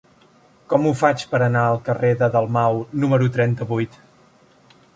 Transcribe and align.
Com 0.73 0.85
ho 0.85 0.93
faig 1.01 1.25
per 1.33 1.41
anar 1.47 1.65
al 1.73 1.77
carrer 1.89 2.11
de 2.21 2.29
Dalmau 2.37 2.81
número 3.05 3.29
trenta-vuit? 3.39 4.01